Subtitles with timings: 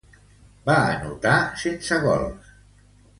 [0.69, 2.49] Va anotar sense gols.